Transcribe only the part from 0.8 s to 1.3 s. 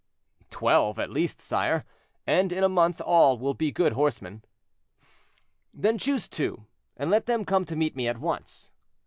at